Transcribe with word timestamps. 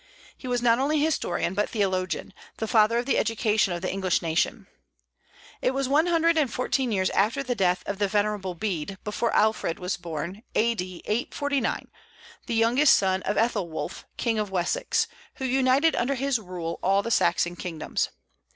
He 0.35 0.47
was 0.47 0.63
not 0.63 0.79
only 0.79 0.99
historian, 0.99 1.53
but 1.53 1.69
theologian, 1.69 2.33
the 2.57 2.65
father 2.67 2.97
of 2.97 3.05
the 3.05 3.19
education 3.19 3.71
of 3.71 3.83
the 3.83 3.91
English 3.93 4.19
nation. 4.23 4.65
It 5.61 5.75
was 5.75 5.87
one 5.87 6.07
hundred 6.07 6.39
and 6.39 6.51
fourteen 6.51 6.91
years 6.91 7.11
after 7.11 7.43
the 7.43 7.53
death 7.53 7.83
of 7.85 7.99
the 7.99 8.07
"venerable 8.07 8.55
Bede" 8.55 8.97
before 9.03 9.31
Alfred 9.35 9.77
was 9.77 9.97
born, 9.97 10.41
A.D. 10.55 11.03
849, 11.05 11.91
the 12.47 12.55
youngest 12.55 12.95
son 12.95 13.21
of 13.27 13.37
Aethelwulf, 13.37 14.05
king 14.17 14.39
of 14.39 14.49
Wessex, 14.49 15.05
who 15.35 15.45
united 15.45 15.95
under 15.95 16.15
his 16.15 16.39
rule 16.39 16.79
all 16.81 17.03
the 17.03 17.11
Saxon 17.11 17.55
kingdoms. 17.55 18.09